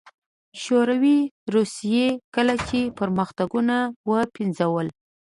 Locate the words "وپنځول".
4.11-4.87